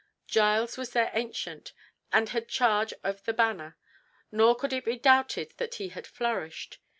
Giles 0.25 0.77
was 0.77 0.93
their 0.93 1.11
"ancient" 1.13 1.73
and 2.11 2.29
had 2.29 2.47
charge 2.49 2.91
of 3.03 3.23
the 3.25 3.33
banner, 3.33 3.77
nor 4.31 4.55
could 4.55 4.73
it 4.73 4.83
be 4.85 4.97
doubted 4.97 5.53
that 5.57 5.75
he 5.75 5.89
had 5.89 6.07
flourished. 6.07 6.79